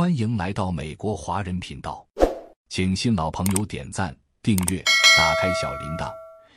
[0.00, 2.08] 欢迎来到美国华人频道，
[2.70, 4.82] 请新老朋友点赞、订阅、
[5.14, 6.10] 打开小铃铛，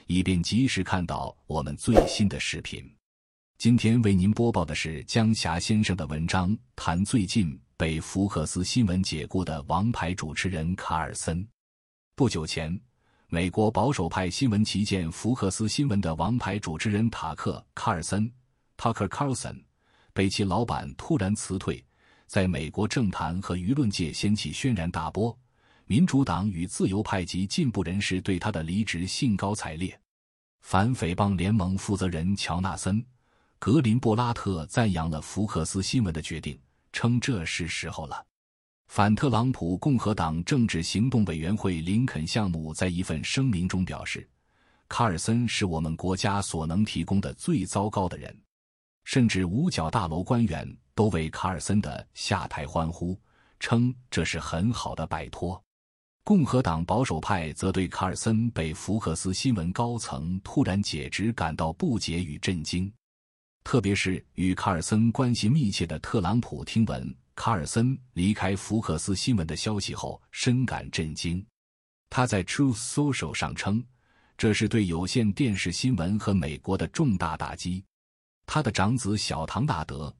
[0.07, 2.81] 以便及时看到我们最新的视频。
[3.57, 11.45] 今天为您播报的是江霞先生的文章，谈最近被福克斯新闻解雇的王牌主持人卡尔森。
[12.15, 12.79] 不久前，
[13.27, 18.31] 美国保守派新闻旗舰福克斯新闻的王牌主持人塔克·卡尔森
[18.77, 19.61] （Tucker Carlson）
[20.13, 21.83] 被其老板突然辞退。
[22.33, 25.37] 在美国政坛和舆论界掀起轩然大波，
[25.85, 29.95] 民主党与自由派及进步人士对他的离职兴高采烈。
[30.61, 32.99] 反诽谤联盟负责人乔纳森·
[33.59, 36.59] 格林布拉特赞扬了福克斯新闻的决定，
[36.91, 38.25] 称这是时候了。
[38.87, 44.27] 反特朗普共和党政治行动委员会林肯项目在一份声明中表示
[44.89, 48.35] ：“卡尔森是我们国家所能提供的最糟糕的人。”
[49.05, 53.19] 甚至五角大楼官员都为卡尔森的下台欢呼，
[53.59, 55.61] 称这是很好的摆脱。
[56.23, 62.89] 共和党保守派则对卡尔森被福克斯新闻高层突然解职感到不解与震惊，
[63.63, 71.45] 特别是与卡尔森关系密切的特朗普听闻卡尔森离开福克斯新闻的消息后，深感震惊。
[72.09, 73.83] 他在 Truth Social 上称，
[74.37, 77.83] 这是对有线电视新闻和美国的重大打击。
[78.45, 80.07] 他的长子小唐纳德·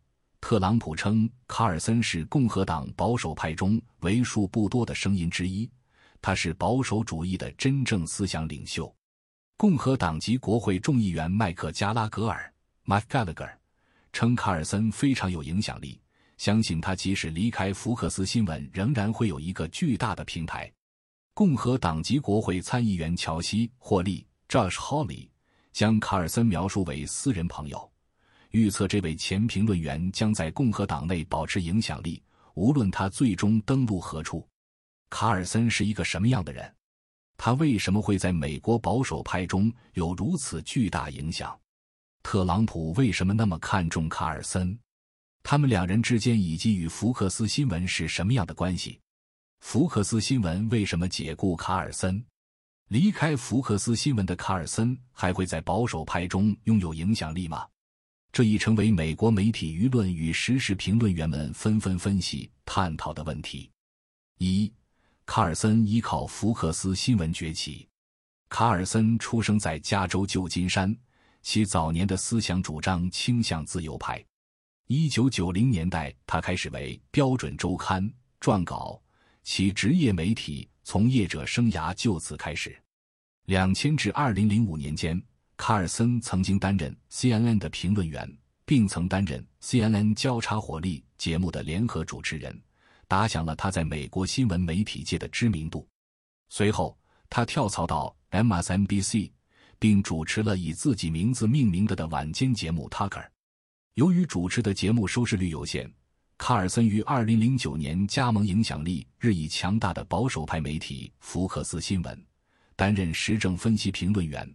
[0.44, 5.72] 特朗普称，卡尔森是共和党保守派中为数不多的声音之一，
[6.22, 8.94] 他是保守主义的真正思想领袖。
[9.55, 12.53] 共和党籍国会众议员麦克加拉格尔
[12.86, 13.53] （Mike Gallagher）
[14.11, 15.97] 称，卡尔森非常有影响力，
[16.36, 20.69] 相信他即使离开福克斯新闻，仍然会有一个巨大的平台。
[21.33, 25.30] 共和党籍国会参议员乔西·霍利 （Josh Hawley）
[25.71, 27.92] 将卡尔森描述为私人朋友。
[28.53, 32.21] 预测这位前评论员将在共和党内保持影响力，
[32.53, 34.47] 无论他最终登陆何处。
[35.09, 36.71] 卡尔森是一个什么样的人？
[37.35, 41.59] 他为什么会在美国保守派中有如此巨大影响？
[42.21, 44.77] 特朗普为什么那么看重卡尔森？
[45.42, 48.99] 他们两人之间以及与福克斯新闻是什么样的关系？
[49.61, 52.23] 福克斯新闻为什么解雇卡尔森？
[52.89, 57.67] 离开福克斯新闻的卡尔森还会在保守派中拥有影响力吗？
[58.33, 63.70] 这已成为美国媒体舆论与时事评论员们纷纷分析、探讨的问题。
[64.39, 64.73] 一，
[65.23, 67.88] 卡尔森依靠福克斯新闻崛起。
[68.49, 70.98] 卡尔森出生在加州旧金山，
[71.43, 74.23] 其早年的思想主张倾向自由派。
[74.88, 78.04] 一九九零年代，他开始为《标准周刊》
[78.39, 78.99] 撰稿，
[79.43, 82.76] 其职业媒体从业者生涯就此开始。
[83.45, 85.22] 两千至二零零五年间。
[85.55, 88.30] 卡尔森曾经担任 CNN 的评论员，
[88.65, 92.59] 并曾担任 CNN 交叉火力节目的联合主持人，
[93.08, 95.87] 打响了他在美国新闻媒体界的知名度。
[96.49, 96.97] 随后，
[97.30, 99.31] 他跳槽到 MSNBC，
[99.80, 103.25] 并主持了以自己名字命名的的晚间节目 Tucker。
[103.93, 105.89] 由于主持的节目收视率有限，
[106.37, 112.25] 卡尔森于2009年加盟影响力日益强大的保守派媒体福克斯新闻，
[112.75, 114.52] 担任时政分析评论员。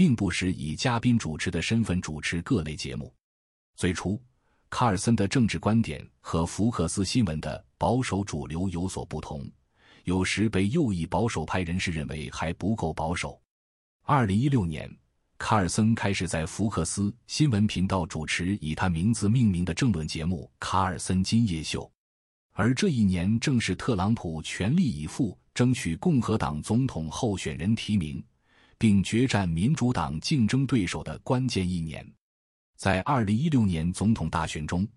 [0.00, 3.12] 并不时以嘉宾主持的身份主持各类节目。
[3.76, 4.18] 最初，
[4.70, 9.46] 卡尔森的政治观点和福克斯新闻的保守主流有所不同，
[10.04, 13.38] 有时被右翼保守派人士认为还不够保守。
[14.00, 14.90] 二零一六年，
[15.36, 21.82] 卡尔森开始在福克斯新闻频道主持以他名字命名的政论节目《卡尔森今夜秀》，
[22.52, 28.24] 而这一年正是特朗普全力以赴争取共和党总统候选人提名。
[28.80, 32.02] 并决战民主党竞争对手的关键一年，
[32.78, 34.88] 在二零一六年总统大选中，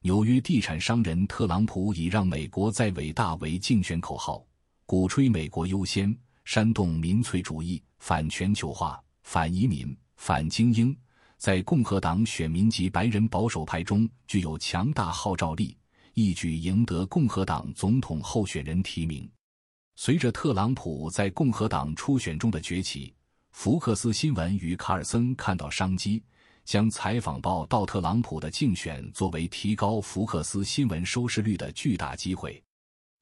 [0.00, 4.42] 纽约地产商人特朗普以“让美国再伟大”为竞选口号，
[4.86, 10.96] 鼓吹美国优先，煽动民粹主义、反全球化、反移民、反精英，
[11.36, 15.76] 在共和党选民及白人保守派中具有强大号召力，
[16.14, 19.30] 一举赢得共和党总统候选人提名。
[19.94, 23.14] 随着特朗普在共和党初选中的崛起，
[23.56, 26.22] 福克斯新闻与卡尔森看到商机，
[26.66, 32.62] 将采访报道特朗普的竞选作为提高福克斯新闻收视率的巨大机会。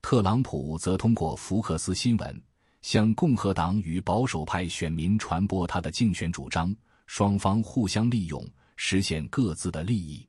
[0.03, 2.43] 特朗普则通过福克斯新闻
[2.83, 6.75] 向共和党与保守派选民传播他的竞选主张，
[7.07, 8.45] 双方互相利用，
[8.75, 10.29] 实现各自的利益。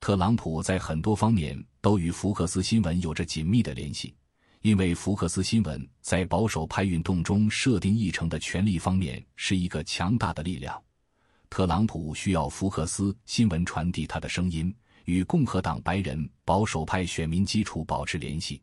[0.00, 4.14] 特朗普在很多方面都与福克斯新闻有着紧密的联系。
[4.64, 10.82] 因为福克斯新闻在保守派运动中设定议程的权力方面是一个强大的力量，
[11.50, 14.74] 特朗普需要福克斯新闻传递他的声音，
[15.04, 18.62] 与共和党白人保守派选民基础保持联系。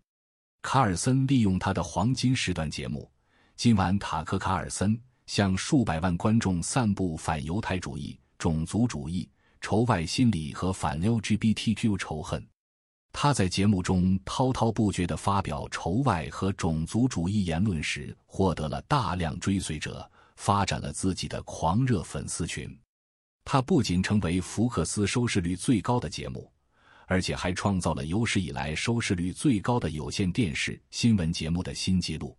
[0.64, 3.02] 卡尔森利用他的黄金时段节目
[3.56, 4.98] 《今晚塔克卡尔森》
[5.28, 9.30] 向数百万观众散布反犹太主义、种族主义、
[9.62, 12.44] 仇外心理和反 LGBTQ 仇恨。
[13.14, 22.76] 他在节目中滔滔不绝地发表仇外和种族主义言论时，获得了大量追随者，发展了自己的狂热粉丝群。
[23.44, 26.50] 他不仅成为福克斯收视率最高的节目，
[27.06, 32.38] 而且还创造了有史以来收视率最高的有线电视新闻节目的新纪录。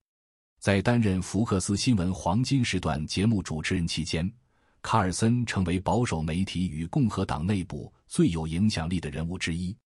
[0.59, 4.33] 在担任福克斯新闻黄金时段节目主持人期间，
[4.81, 9.77] 卡尔森成为保守媒体与共和党内部最有影响力的人物之一。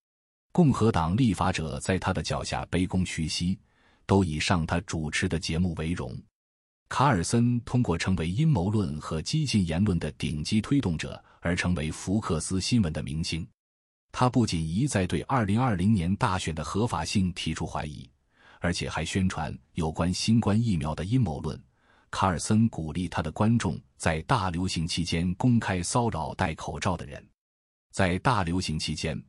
[0.56, 3.58] 共和党立法者在他的脚下卑躬屈膝，
[4.06, 6.18] 都以上他主持的节目为荣。
[6.88, 13.46] 卡尔森通过成为阴谋论和激进言论的顶级推动者而成为福克斯新闻的明星。
[14.10, 18.08] 他不仅一再对2020年大选的合法性提出怀疑，
[18.60, 21.62] 而且还宣传有关新冠疫苗的阴谋论。
[22.10, 27.22] 卡尔森鼓励他的观众在大流行期间公开骚扰戴口罩的人。
[27.92, 29.22] 在大流行期间。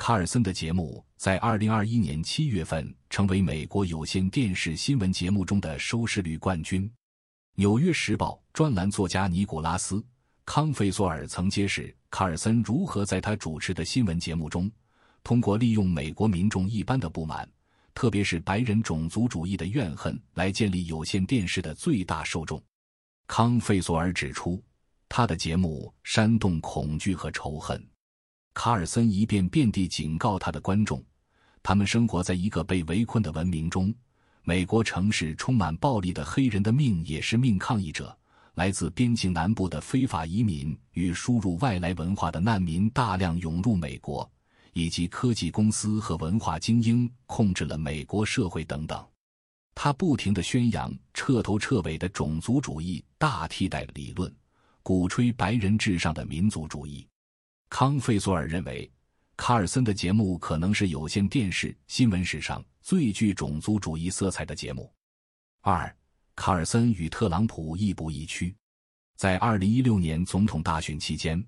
[0.00, 6.88] 卡尔森的节目在2021年7月份成为美国有线电视新闻节目中的收视率冠军。
[7.56, 9.96] 《纽约时报》专栏作家尼古拉斯·
[10.46, 14.72] 康费索尔曾揭示卡尔森如何在他主持的新闻节目中，
[15.22, 17.46] 通过利用美国民众一般的不满，
[17.92, 22.58] 特别是白人种族主义的怨恨，来建立有线电视的最大受众。
[23.26, 24.64] 康费索尔指出，
[25.10, 27.86] 他的节目煽动恐惧和仇恨。
[28.52, 31.02] 卡尔森一遍遍地警告他的观众，
[31.62, 33.94] 他们生活在一个被围困的文明中。
[34.42, 37.58] 美国城市充满暴力的黑人的命也是命。
[37.58, 38.16] 抗议者
[38.54, 44.28] 来自边境南部的非法移民与输入外来文化的难民大量涌入美国，
[44.72, 49.06] 以及科技公司和文化精英控制了美国社会等等。
[49.74, 54.34] 他不停地宣扬彻头彻尾的种族主义大替代理论，
[54.82, 57.06] 鼓吹白人至上的民族主义。
[57.70, 58.90] 康费索尔认为，
[59.36, 64.92] 卡尔森的节目可能是有线电视新闻史上最具种族主义色彩的节目。
[65.62, 65.96] 二，
[66.34, 68.54] 卡尔森与特朗普亦步亦趋。
[69.16, 71.42] 在二零一六年总统大选期间，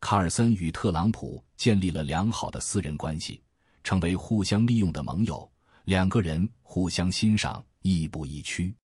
[0.00, 3.40] 卡尔森与特朗普建立了良好的私人关系，
[3.84, 5.48] 成为互相利用的盟友。
[5.84, 8.74] 两个人互相欣赏，亦步亦趋。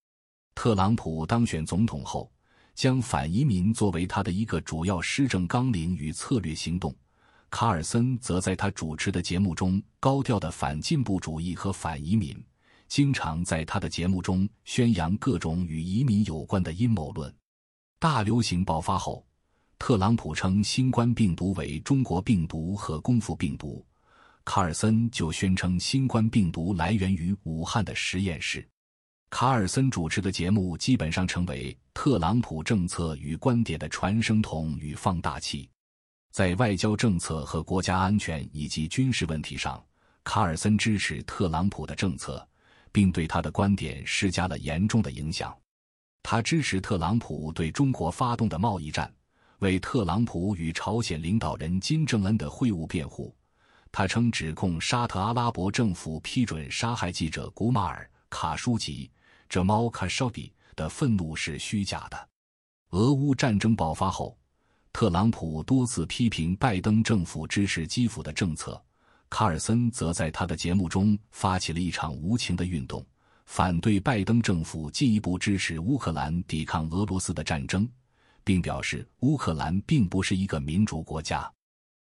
[0.55, 2.31] 特朗普当选总统后。
[2.75, 6.95] 将反移民作为他的一个主要施政纲领与策略行动，
[7.51, 12.37] 卡尔森则在他主持的节目中高调的反进步主义和反移民，
[12.89, 17.33] 经常在他的节目中宣扬各种与移民有关的阴谋论。
[18.01, 19.25] 大流行爆发后，
[19.79, 23.87] 特朗普称新冠病毒为中国病毒和功夫病毒，
[24.45, 28.69] 卡尔森就宣称新冠病毒来源于武汉的实验室。
[29.37, 35.69] 卡尔森主持的节目基本上成为特朗普政策与观点的传声筒与放大器，
[36.31, 39.85] 在外交政策和国家安全以及军事问题上，
[40.23, 42.47] 卡尔森支持特朗普的政策，
[42.93, 45.53] 并对他的观点施加了严重的影响。
[46.23, 49.13] 他支持特朗普对中国发动的贸易战，
[49.59, 53.35] 为特朗普与朝鲜领导人金正恩的会晤辩护。
[53.91, 59.11] 他称指控沙特阿拉伯政府批准杀害记者古马尔·卡舒吉。
[59.49, 62.29] 这猫卡绍比的愤怒是虚假的。
[62.91, 64.39] 俄乌战争爆发后，
[64.93, 68.81] 特朗普多次批评拜登政府支持基辅的政策。
[69.29, 73.05] 卡尔森则在他的节目中发起了一场无情的运动，
[73.47, 77.89] 反对拜登政府进一步支持乌克兰抵抗俄罗斯的战争，
[78.45, 81.51] 并表示乌克兰并不是一个民主国家。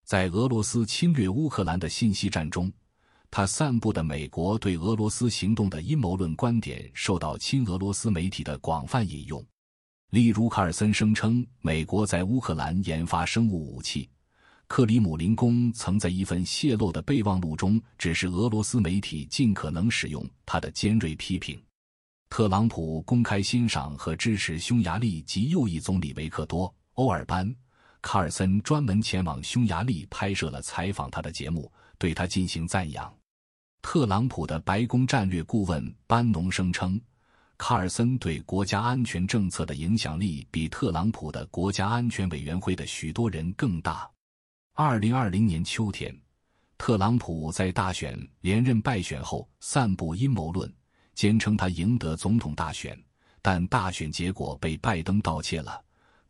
[0.03, 2.71] 在俄罗斯侵略乌克兰的信息战中。
[3.37, 9.45] 他散布的美国对俄罗斯行动的阴谋论观点受到亲俄罗斯媒体的广泛引用，
[10.11, 14.09] 例如卡尔森声称美国在乌克兰研发生物武器，
[14.67, 21.61] 克里姆林宫曾在一份泄露的备忘录中指示俄罗斯媒体尽可能使用他的尖锐批评。
[22.29, 27.53] 特朗普公开欣赏和支持匈牙利及右翼总理维克多·欧尔班，
[28.01, 33.13] 卡尔森专门前往匈牙利拍摄了采访他的节目，对他进行赞扬。
[33.87, 36.99] 特朗普的白宫战略顾问班农声称，
[37.55, 44.09] 卡尔森对国家安全政策的影响力比特朗普的国家安全委员会的许多人更大。
[44.73, 46.19] 二零二零年秋天，
[46.79, 50.73] 特朗普在大选连任败选后散布阴谋论，
[51.13, 52.99] 坚称他赢得总统大选，
[53.39, 55.79] 但大选结果被拜登盗窃了。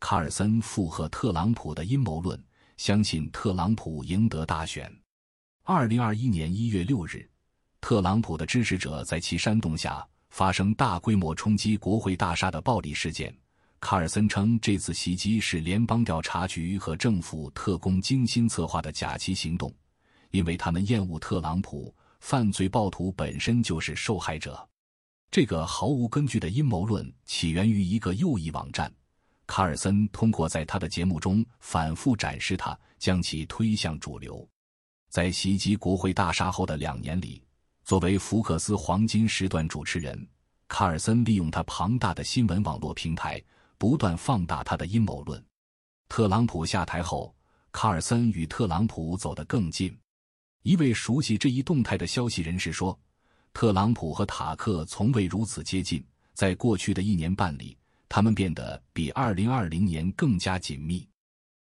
[0.02, 2.38] 卡尔森附和特朗普的阴谋论，
[2.76, 4.94] 相信特朗普赢得大选。
[5.64, 7.28] 二零二一年一月六日，
[7.86, 13.32] 特朗普的支持者在其煽动下发生大规模冲击国会大厦的暴力事件。
[13.80, 19.72] 卡尔森称，这次袭击是联邦调查局和政府特工精心策划的假期行动，
[20.32, 21.94] 因为他们厌恶特朗普。
[22.22, 24.68] 犯罪暴徒本身就是受害者。
[25.30, 28.92] 这个毫无根据的阴谋论起源于一个右翼网站。
[29.46, 34.44] 卡尔森通过在他的节目中反复展示它，将其推向主流。
[35.08, 37.45] 在袭击国会大厦后的两年里，
[37.86, 40.28] 作为福克斯黄金时段主持人，
[40.68, 43.42] 卡尔森利用他庞大的新闻网络平台。
[43.78, 45.44] 不断放大他的阴谋论。
[46.08, 47.36] 特朗普下台后，
[47.74, 49.96] 卡尔森与特朗普走得更近。
[50.64, 52.98] 一位熟悉这一动态的消息人士说
[53.54, 56.04] ：“特朗普和塔克从未如此接近。
[56.34, 57.78] 在过去的一年半里，
[58.08, 61.08] 他们变得比2020年更加紧密。”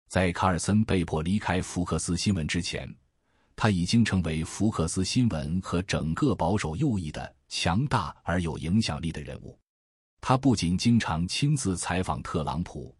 [0.08, 2.94] 在卡尔森被迫离开福克斯新闻之前，
[3.54, 9.58] 他已经成为福克斯新闻和整个保守右翼的强大而有影响力的人物。
[10.20, 12.94] 他不仅经常亲自采访特朗普，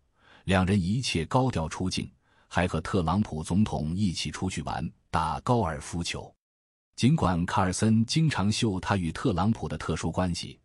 [0.44, 2.10] 两人一切高调出镜，
[2.48, 6.34] 还和特朗普总统一起出去玩、打高尔夫球。
[6.96, 10.60] 尽管卡尔森经常秀他与特朗普的特殊关系，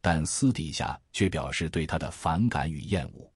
[0.00, 3.30] 但私底下却表示对他的反感与厌恶。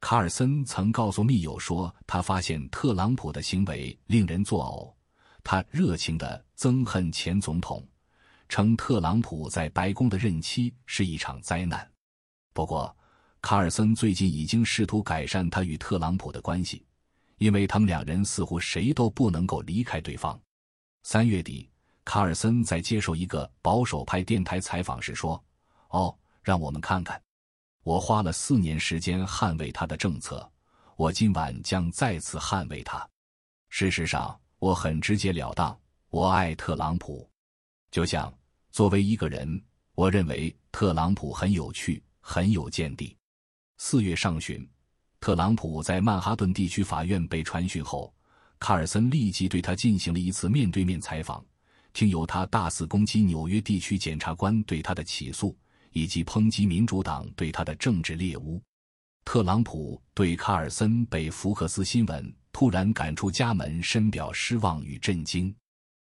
[0.00, 5.01] 卡尔森曾告诉密友说，他发现特朗普的行为令人作呕。
[5.44, 7.86] 他热情地憎恨前总统，
[8.48, 11.90] 称特朗普在白宫的任期是一场灾难。
[12.52, 12.94] 不过，
[13.40, 16.84] 卡尔森最近已经试图改善他与特朗普的关系，
[17.38, 20.40] 因为他们两人似乎谁都不能够离开对方。
[21.02, 21.68] 三月底，
[22.04, 25.42] 卡尔森在接受一个保守派电台采访时说
[25.90, 27.20] ：“哦，让我们看看，
[27.82, 30.48] 我花了四年时间捍卫他的政策，
[30.96, 33.04] 我今晚将再次捍卫他。
[33.70, 35.76] 事实上，我很直截了当，
[36.08, 37.28] 我爱特朗普，
[37.90, 38.32] 就像
[38.70, 39.60] 作为一个人，
[39.96, 43.16] 我认为特朗普很有趣。”很有见地。
[43.78, 44.64] 四月上旬，
[45.18, 48.14] 特朗普在曼哈顿地区法院被传讯后，
[48.60, 51.44] 卡尔森立即对他进行了一次面对面采访，
[51.92, 55.58] 听由他大肆攻击纽约地区检察官对他的起诉，
[55.90, 58.62] 以及抨击民主党对他的政治猎污。
[59.24, 65.54] 特朗普对卡尔森被福克斯新闻突然赶出家门深表失望与震惊。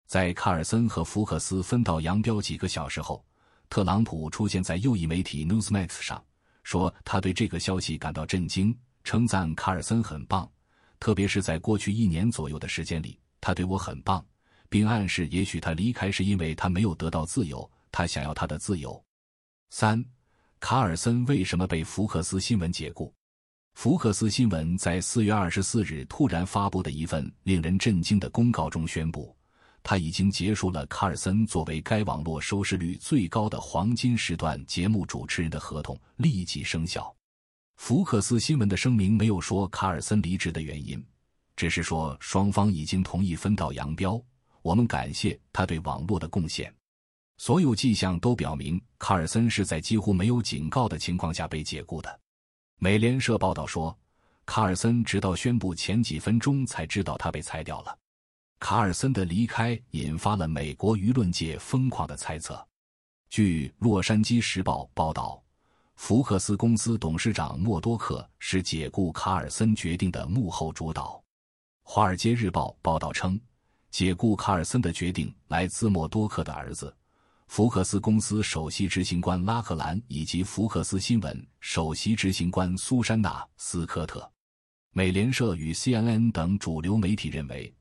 [0.06, 3.24] 在卡尔森和福克斯分道扬镳几个小时后。
[3.68, 6.20] 特朗普出现在右翼媒体 Newsmax 上，
[6.64, 10.50] 说他对这个消息感到震惊，称赞卡尔森很棒，
[10.98, 14.26] 特别是在过去一年左右的时间里，他对我很棒，
[14.68, 19.00] 并暗示也许他离开是因为他没有得到自由，他想要他的自由。
[19.70, 20.04] 三，
[20.58, 23.14] 卡尔森为什么被福克斯新闻解雇？
[23.74, 29.34] 福克斯新闻在四月二十四日突然发布的一份令人震惊的公告中宣布。
[29.82, 37.14] 他已经结束了卡尔森作为该网络收视率最高的黄金时段节目主持人的合同立即生效。
[37.78, 41.02] 福克斯新闻的声明没有说卡尔森离职的原因，
[41.56, 44.22] 只是说双方已经同意分道扬镳。
[44.60, 46.70] 我们感谢他对网络的贡献。
[47.38, 52.19] 所有迹象都表明卡尔森是在几乎没有警告的情况下被解雇的。
[52.82, 53.94] 美联社报道说，
[54.46, 57.94] 卡尔森直到宣布前几分钟才知道他被裁掉了。
[58.58, 62.66] 卡尔森的离开引发了美国舆论界疯狂的猜测。
[63.28, 65.42] 据《洛杉矶时报》报道，
[65.96, 71.22] 福克斯公司董事长默多克是解雇卡尔森决定的幕后主导。
[71.82, 73.38] 《华尔街日报》报道称，
[73.90, 76.96] 解雇卡尔森的决定来自默多克的儿子、
[77.50, 84.30] 福克斯公司首席执行官拉克兰以及福克斯新闻首席执行官苏珊娜·斯科特。
[84.92, 87.74] 美联社与 CNN 等主流媒体认为。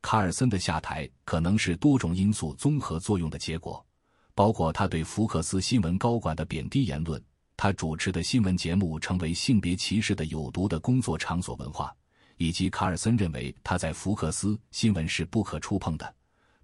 [0.00, 3.84] 卡尔森的下台可能是多种因素综合作用的结果，
[4.32, 7.20] 包括他对福克斯新闻高管的贬低言论，
[7.56, 11.92] 他主持的新闻节目成为性别歧视的有毒的工作场所文化，
[12.36, 16.14] 以及卡尔森认为他在福克斯新闻是不可触碰的，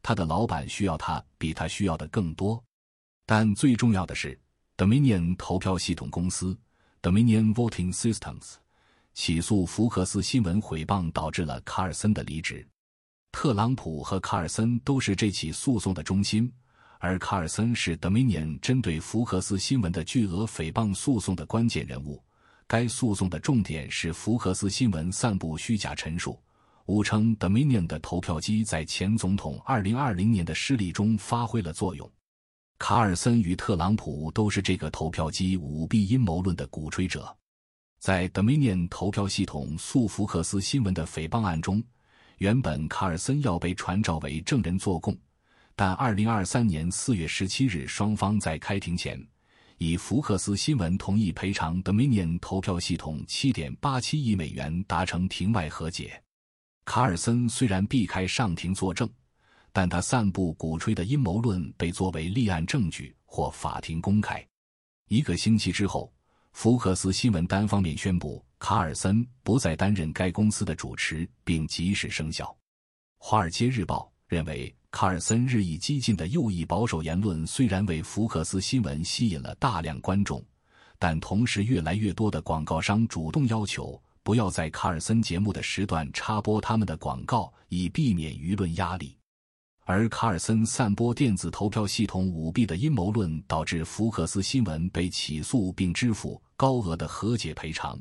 [0.03, 2.63] 他的老板需要他比他需要的更多。
[3.25, 4.39] 但最重要的是
[4.77, 6.59] ，Dominion 投票系统公司
[7.01, 8.55] Dominion Voting Systems
[9.15, 12.67] 起诉福克斯新闻毁谤，导致了卡尔森的离职。
[13.31, 16.53] 特朗普和卡尔森都是这起诉讼的中心，
[16.99, 22.23] 而卡尔森是 Dominion 针对福克斯新闻的巨额诽谤诉讼的关键人物。
[22.67, 26.39] 该诉讼的重点是福克斯新闻散布虚假陈述，
[26.87, 32.11] 误称 Dominion 的投票机在前总统2020年的失利中发挥了作用。
[32.79, 37.37] 卡尔森与特朗普都是这个投票机舞弊阴谋论的鼓吹者。
[38.01, 41.83] 在 Dominion 投票系统诉福克斯新闻的诽谤案中。
[42.39, 45.17] 原本卡尔森要被传召为证人作供，
[45.77, 49.25] 但二零二三年四月十七日，双方在开庭前
[49.79, 56.22] 以福克斯新闻同意赔偿 Dominion 投票系统七点八七亿美元达成庭外和解。
[56.85, 59.09] 卡尔森虽然避开上庭作证，
[59.73, 64.45] 但他散布鼓吹的阴谋论被作为立案证据或法庭公开。
[65.09, 66.13] 一个星期之后，
[66.53, 68.45] 福克斯新闻单方面宣布。
[68.59, 72.45] 卡尔森不再担任该公司的主持，并及时生效。
[73.19, 80.41] 《华尔街日报》认为，卡尔森日益激进的右翼保守言论虽然为福克斯新闻吸引了大量观众，
[80.97, 89.17] 但同时越来越多的广告商主动要求不要在卡尔森节目的时段插播他们的广告，以避免舆论压力。
[89.85, 98.01] 而卡尔森散播电子投票系统舞弊的阴谋论，导致福克斯新闻被起诉并支付高额的和解赔偿。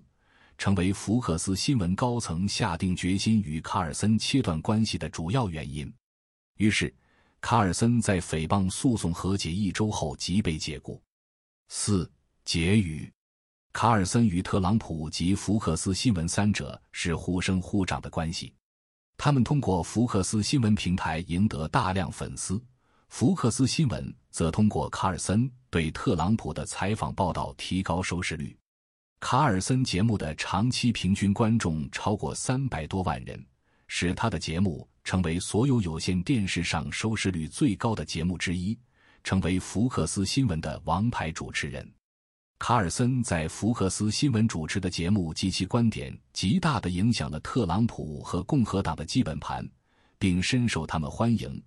[0.59, 5.91] 成为福克斯新闻高层下定决心与卡尔森切断关系的主要原因。
[6.57, 6.93] 于是，
[7.39, 11.01] 卡尔森在诽谤诉讼和解一周后即被解雇。
[11.69, 12.07] 四
[12.45, 13.11] 结语：
[13.73, 18.53] 卡尔森与特朗普及福克斯新闻三者是互生互长的关系，
[19.17, 22.61] 他们通过福克斯新闻平台赢得大量粉丝，
[23.07, 28.55] 福克斯新闻则通过卡尔森对特朗普的采访报道提高收视率。
[29.21, 33.43] 卡尔森节目的长期平均观众超过三百多万人，
[33.87, 38.77] 使他的节目成为所有有线电视上收视率最高的节目之一，
[39.23, 41.89] 成为福克斯新闻的王牌主持人。
[42.61, 49.67] 卡尔森在福克斯新闻主持的节目及其观点，极大地影响了特朗普和共和党的基本盘，
[50.19, 51.59] 并深受他们欢迎。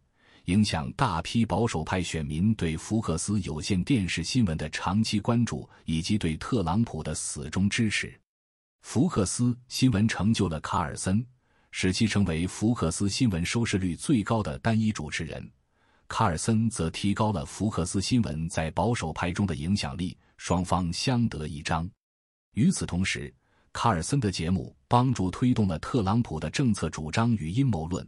[0.44, 8.14] 影响大批保守派选民对福克斯有线电视新闻的长期关注，以及对特朗普的死忠支持。
[8.82, 11.26] 福克斯新闻成就了卡尔森，
[11.72, 15.50] 使其成为福克斯新闻收视率最高的单一主持人。
[16.06, 21.88] 卡尔森则提高了福克斯新闻在保守派中的影响力，双方相得益彰。
[22.52, 23.32] 与此同时，
[23.72, 28.06] 卡尔森的节目帮助推动了特朗普的政策主张与阴谋论。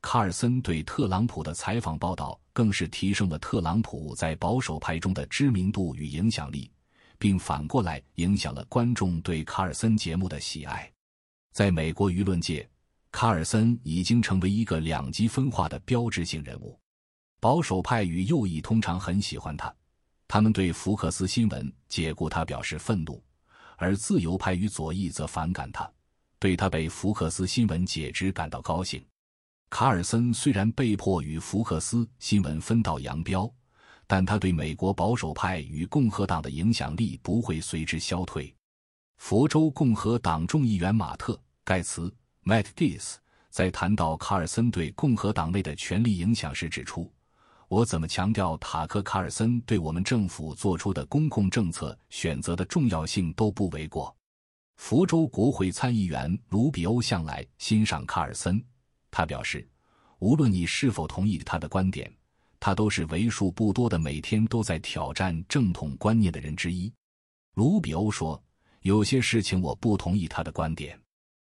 [0.00, 6.70] 卡尔森对特朗普的采访报道，更是提升了特朗普在保守派中的知名度与影响力，
[7.18, 10.90] 并反过来影响了观众对卡尔森节目的喜爱。
[11.52, 12.68] 在美国舆论界，
[13.12, 16.78] 卡尔森已经成为一个两极分化的标志性人物。
[17.40, 19.74] 保守派与右翼通常很喜欢他，
[20.34, 23.22] 他们对福克斯新闻解雇他表示愤怒；
[23.76, 25.88] 而自由派与左翼则反感他，
[26.40, 29.00] 对他被福克斯新闻解职感到高兴。
[29.70, 33.48] 卡尔森虽然被迫与福克斯新闻分道扬镳，
[34.08, 38.52] 但他对美国保守派与共和党的影响力不会随之消退。
[39.18, 43.18] 佛州共和党众议员马特·盖茨 （Matt Gaetz）
[43.50, 47.08] 在谈到卡尔森对共和党内的权力影响时指出
[47.68, 54.14] ：“我怎么强调塔克·卡尔森对我们政府做出的公共政策选择的重要性都不为过。”
[54.76, 58.62] 福州国会参议员卢比欧向来欣赏卡尔森。
[59.10, 59.66] 他表示，
[60.18, 62.12] 无论你是否同意他的观点，
[62.58, 66.92] 他都是为数不多的每天都在挑战正统观念的人之一。
[67.54, 68.42] 卢比欧说
[68.82, 71.00] ：“有些事情我不同意他的观点，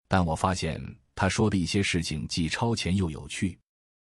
[0.07, 0.79] 但我发现
[1.15, 3.57] 他说的一些事情既超前又有趣。”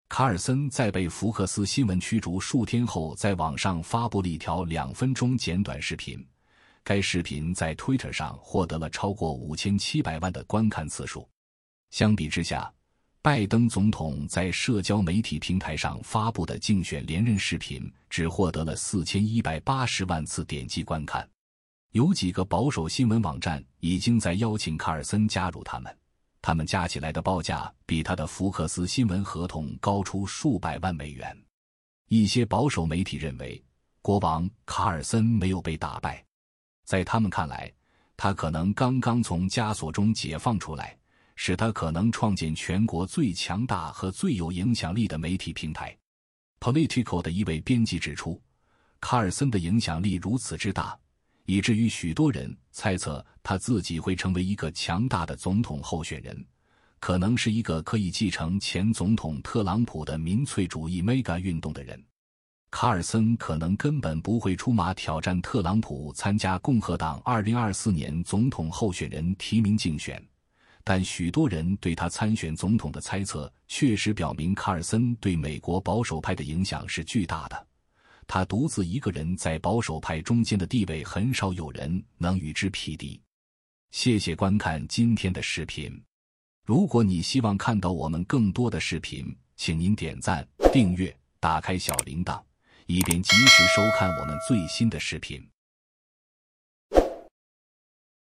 [0.08, 6.24] 卡尔森在被福克斯新闻驱逐数天后，在网上发布了一条两分钟简短视频，
[6.84, 11.28] 该视频在 Twitter 上获得了超过五千七百万的观看次数。
[11.90, 12.72] 相比之下，
[13.22, 21.28] 拜登总统在社交媒体平台上发布的竞选连任视频只获得了四千一百八十万次点击观看。
[21.90, 25.96] 有几个保守新闻网站已经在邀请卡尔森加入他们，
[26.46, 31.34] 他们加起来的报价比他的福克斯新闻合同高出数百万美元。
[32.08, 33.64] 一些保守媒体认为，
[34.02, 36.22] 国王卡尔森没有被打败，
[36.84, 37.72] 在他们看来，
[38.14, 40.94] 他可能刚刚从枷锁中解放出来。
[41.36, 45.96] 使他可能创建全国最强大和最有影响力的媒体平台。
[46.60, 48.40] Political 的一位编辑指出，
[49.00, 50.96] 卡尔森的影响力如此之大，
[51.46, 56.44] 以至于许多人猜测他自己会成为一个强大的总统候选人，
[56.98, 62.02] 可能是一个可以继承前总统特朗普的民粹主义 Mega 运动的人。
[62.70, 70.20] 卡尔森可能根本不会出马挑战特朗普参加共和党2024年总统候选人提名竞选。
[70.82, 77.66] 但许多人对他参选总统的猜测，确实表明卡尔森对美国保守派的影响是巨大的。
[78.26, 83.20] 他独自一个人在保守派中间的地位，很少有人能与之匹敌。
[83.90, 86.02] 谢谢观看今天的视频。
[86.64, 92.42] 如果你希望看到我们更多的视频，请您点赞、订阅、打开小铃铛，
[92.86, 95.46] 以便及时收看我们最新的视频。